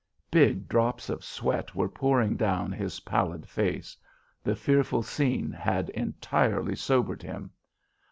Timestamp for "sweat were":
1.23-1.87